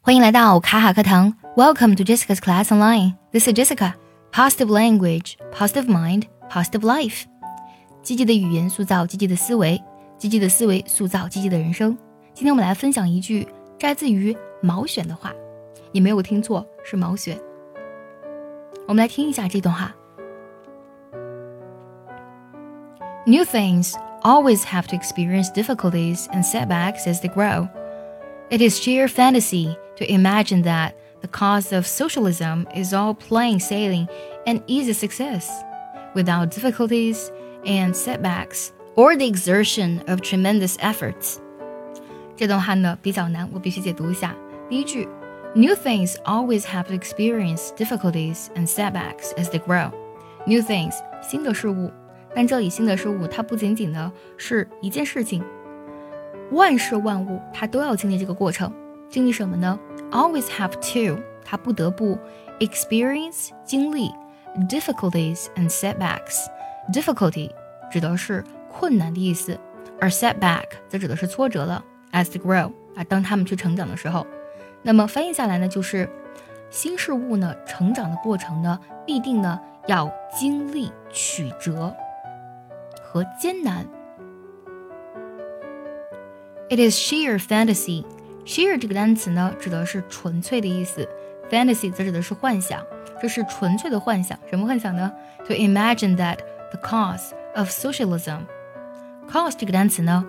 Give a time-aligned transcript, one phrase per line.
[0.00, 3.14] 欢迎来到卡卡课堂，Welcome to Jessica's Class Online.
[3.32, 3.94] This is Jessica.
[4.32, 7.24] Positive language, positive mind, positive life.
[8.02, 9.82] 积极的语言塑造积极的思维，
[10.18, 11.96] 积极的思维塑造积极的人生。
[12.34, 13.48] 今天我们来分享一句
[13.78, 15.32] 摘自于毛选的话，
[15.90, 17.36] 你没有听错，是毛选。
[18.86, 19.94] 我们来听一下这段话。
[23.26, 27.68] New things always have to experience difficulties and setbacks as they grow.
[28.50, 34.08] It is sheer fantasy to imagine that the cause of socialism is all plain sailing
[34.46, 35.48] and easy success,
[36.14, 37.30] without difficulties
[37.64, 41.38] and setbacks or the exertion of tremendous efforts.
[42.36, 44.34] 这段话呢比较难，我必须解读一下。
[44.68, 45.08] 第一句，
[45.54, 49.90] New things always have to experience difficulties and setbacks as they grow.
[50.46, 51.90] New things，新的事物。
[52.34, 55.42] 但这里新的事物，它不仅仅呢是一件事情，
[56.52, 58.70] 万事万物它都要经历这个过程。
[59.08, 59.78] 经历什么呢
[60.10, 62.18] ？Always have to，它不得不
[62.60, 64.10] experience 经历
[64.68, 67.50] difficulties and setbacks。Difficulty
[67.90, 69.58] 指的是困难的意思，
[70.00, 71.84] 而 setback 则指的是挫折了。
[72.12, 74.26] As they grow 啊，当他们去成长的时候，
[74.82, 76.08] 那么翻译下来呢，就是
[76.70, 81.94] 新事物呢成长的过程呢，必定呢要经历曲折。
[83.02, 83.86] 和艰难。
[86.68, 88.04] It is sheer fantasy.
[88.51, 91.07] Sheer 这个单词呢，指的是纯粹的意思
[91.49, 92.85] ；fantasy 则指的是幻想。
[93.21, 94.37] 这是纯粹的幻想。
[94.49, 95.09] 什么幻想呢
[95.47, 98.39] ？To imagine that the cause of socialism.
[99.31, 100.25] Cause 这个单词呢？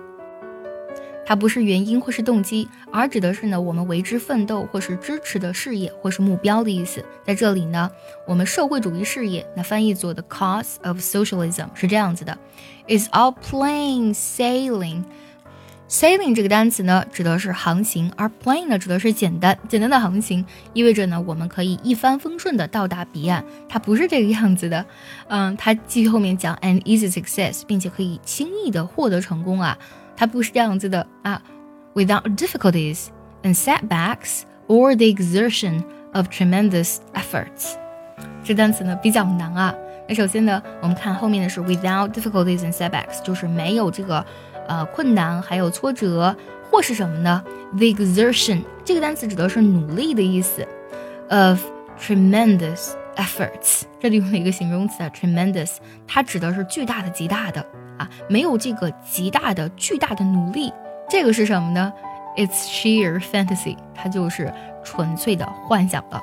[1.25, 7.03] 它不是原因或是动机，而指的是呢我们为之奋斗或是支持的事业或是目标的意思。
[7.25, 7.91] 在这里呢，
[8.25, 12.37] 我们社会主义事业，那翻译作 the cause of socialism 是这样子的
[12.87, 15.03] ：is all plain sailing。
[15.93, 23.45] Sailing 这个单词呢，指的是航行，而 plain 呢，指的是简单简单的航行，意味着呢我们可以一帆风顺的到达彼岸。
[23.69, 24.83] 它不是这个样子的，
[25.27, 29.77] 嗯，它继续后面讲 an easy success，并且可以轻易的获得成功啊。
[30.17, 31.39] 它不是这样子的啊
[31.93, 33.09] ，without difficulties
[33.43, 37.75] and setbacks or the exertion of tremendous efforts。
[38.43, 39.75] 这单词呢比较难啊。
[40.09, 44.25] 那首先呢，我们看后面的是 without difficulties and setbacks，就是没有这个
[44.67, 46.35] 呃困难还有挫折，
[46.69, 47.43] 或是什么呢
[47.77, 50.67] ？the exertion 这个单词指的是努力的意思
[51.29, 51.63] ，of
[51.99, 57.65] tremendous efforts，这里用了一个形容词啊，tremendous，它指的是巨大的、极大的。
[57.95, 60.73] 啊，没有这个极大的、巨大的努力，
[61.07, 61.93] 这个是什么呢
[62.35, 64.51] ？It's sheer fantasy，它就是
[64.83, 66.19] 纯粹的幻想了。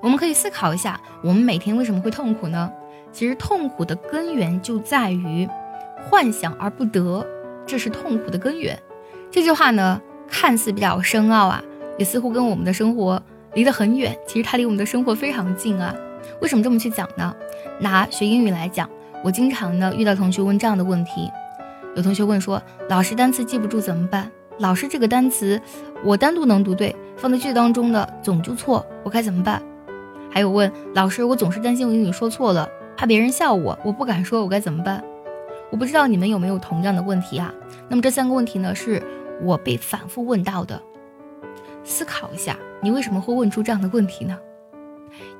[0.00, 2.70] 我们可以思考一下，我们每天为什么会痛苦呢？
[3.12, 5.48] 其实痛苦的根源就在于
[6.08, 7.26] 幻想而不得，
[7.70, 8.76] 这是痛苦的根源。
[9.30, 11.62] 这句话呢，看似比较深奥啊，
[11.96, 13.22] 也似乎跟我们的生活
[13.54, 14.12] 离得很远。
[14.26, 15.94] 其实它离我们的生活非常近啊。
[16.40, 17.32] 为什么这么去讲呢？
[17.78, 18.90] 拿学英语来讲。
[19.22, 21.30] 我经常呢遇到同学问这样的问题，
[21.94, 22.60] 有同学问说
[22.90, 24.28] ：“老师单词记不住怎么办？
[24.58, 25.60] 老师这个单词
[26.02, 29.62] 我单独能读对，放在句子当中的总就错，我该怎么办？”
[30.28, 35.04] 还有问老师，我总是担心我英语说错了，怕别人笑我，我不敢说，我该怎么办？
[35.70, 37.54] 我不知道你们有没有同样的问题啊？
[37.88, 39.02] 那么这三个问题呢，是
[39.42, 40.80] 我被反复问到的。
[41.84, 44.38] 思考一下，你为什么会问出这样的问题呢？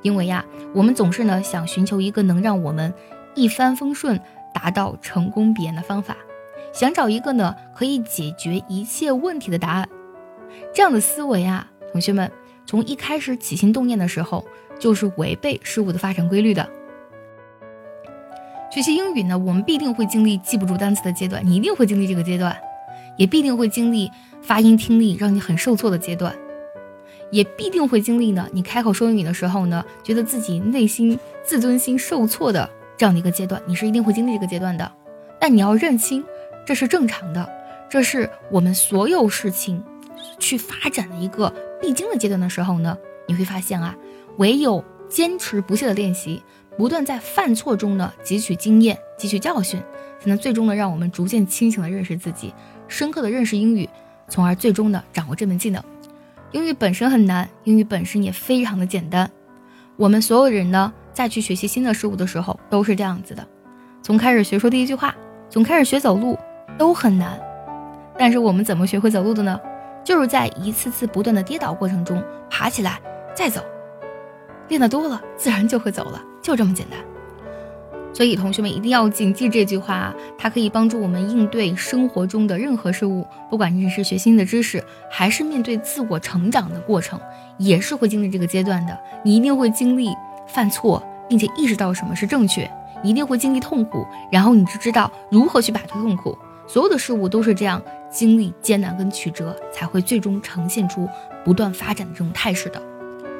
[0.01, 2.93] 因为呀，我们总是呢想寻求一个能让我们。
[3.33, 4.19] 一帆风顺，
[4.53, 6.17] 达到成功彼岸的方法，
[6.73, 9.87] 想找一个呢可以解决一切问题的答案。
[10.73, 12.29] 这样的思维啊，同学们
[12.65, 14.45] 从一开始起心动念的时候，
[14.77, 16.69] 就是违背事物的发展规律的。
[18.71, 22.55] 学习英语呢，我们必定会经历记不住单词的阶段，你一定会经历这个阶段，
[23.17, 24.09] 也必定会经历
[24.41, 26.33] 发音听力让你很受挫的阶段，
[27.31, 32.69] 也必定会经历呢你开口说英语的时候呢，觉得自己内心自尊心受挫的。
[32.97, 34.89] 这样的一个阶段，你是一定会经历这个阶段的，
[35.39, 36.23] 但你要认清，
[36.65, 37.49] 这是正常的，
[37.89, 39.83] 这是我们所有事情
[40.39, 41.51] 去发展的一个
[41.81, 42.95] 必经的阶段的时候呢，
[43.27, 43.97] 你会发现啊，
[44.37, 46.43] 唯有坚持不懈的练习，
[46.77, 49.79] 不断在犯错中呢汲取经验、汲取教训，
[50.19, 52.53] 才能最终呢让我们逐渐清醒的认识自己，
[52.87, 53.89] 深刻的认识英语，
[54.27, 55.83] 从而最终的掌握这门技能。
[56.51, 59.29] 英语本身很难，英语本身也非常的简单，
[59.95, 60.93] 我们所有人呢。
[61.13, 63.45] 再去学习新的事物的时候，都是这样子的。
[64.01, 65.13] 从开始学说第一句话，
[65.49, 66.39] 从开始学走路，
[66.77, 67.37] 都很难。
[68.17, 69.59] 但是我们怎么学会走路的呢？
[70.05, 72.97] 就是在一次次不断的跌倒过程中爬起来
[73.35, 73.61] 再走，
[74.69, 76.99] 练得多了，自然就会走了，就这么简单。
[78.13, 87.17] 所以，同学们一定要谨记这句话，它可以帮助我们应对生活中的任何事物，不管你是学新的知识，还是面对自我成长的过程，
[87.57, 88.99] 也是会经历这个阶段的。
[89.23, 90.09] 你一定会经历
[90.45, 92.69] 犯错，并且意识到什么是正确，
[93.01, 96.37] 一定会经历痛苦，然后你就知道如何去摆脱痛苦。
[96.67, 101.07] 所有的事物都是这样，经历艰难跟曲折，才会最终呈现出
[101.45, 102.81] 不断发展的这种态势的。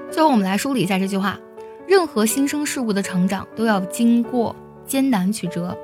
[0.10, 1.38] 最后，我们来梳理一下这句话。
[1.91, 5.77] 任何新生事物的成长都要经过艰难曲折，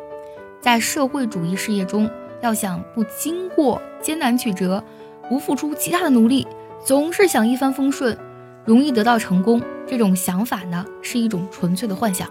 [0.60, 2.10] 在社会主义事业中，
[2.40, 4.82] 要想不经过艰难曲折，
[5.28, 6.46] 不付出极大的努力，
[6.84, 8.16] 总是想一帆风顺，
[8.64, 12.28] 容易得到成功，这种想法呢，是一种纯粹的幻想。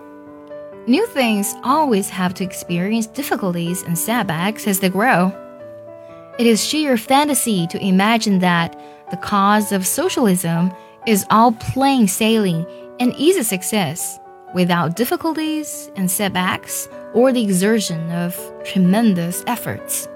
[0.85, 5.31] New things always have to experience difficulties and setbacks as they grow.
[6.39, 8.71] It is sheer fantasy to imagine that
[9.09, 10.71] the cause of socialism
[11.05, 12.65] is all plain sailing
[12.98, 14.18] and easy success
[14.54, 18.34] without difficulties and setbacks or the exertion of
[18.64, 20.06] tremendous efforts。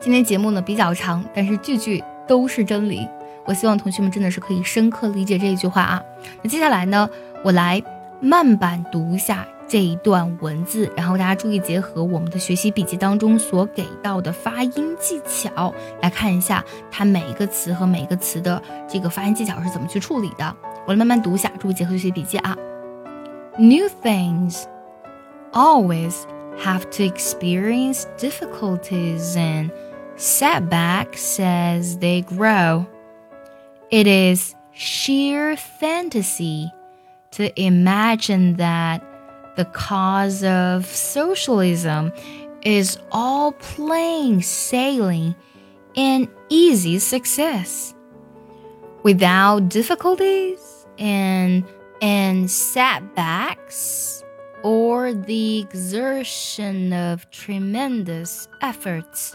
[0.00, 3.08] 今天节目呢比较长，但是句句都是真理。
[3.44, 6.02] 我希望同学们真的是可以深刻理解这一句话啊。
[6.42, 7.08] 那接下来呢，
[7.42, 7.82] 我来
[8.20, 20.55] 慢板读一下这一段文字，然后大家注意结合我们的学习笔记当中所给到的发音技巧来看一下它每一个词和每一个词的这个发音技巧是怎么去处理的。
[20.85, 22.57] 我来慢慢读一下，注意结合学习笔记啊。
[23.57, 24.63] New things
[25.53, 26.15] always
[26.63, 29.71] have to experience difficulties and
[30.17, 32.85] setbacks as they grow.
[33.89, 36.71] It is sheer fantasy
[37.31, 39.01] to imagine that
[39.55, 42.11] the cause of socialism
[42.63, 45.35] is all plain sailing
[45.95, 47.93] and easy success.
[49.03, 51.63] Without difficulties and
[52.01, 54.23] and setbacks
[54.63, 59.33] or the exertion of tremendous efforts。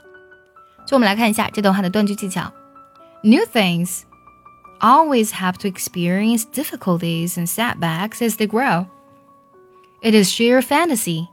[0.86, 2.52] 就我们来看一下这段话的断句技巧。
[3.22, 4.02] New things
[4.80, 8.86] always have to experience difficulties and setbacks as they grow.
[10.01, 11.29] It is sheer fantasy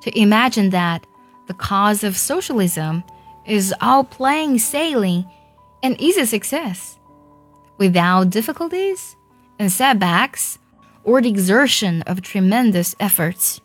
[0.00, 1.06] to imagine that
[1.46, 3.04] the cause of socialism
[3.44, 5.26] is all plain sailing
[5.82, 6.98] and easy success.
[7.78, 9.16] Without difficulties
[9.58, 10.58] and setbacks
[11.04, 13.60] or the exertion of tremendous efforts.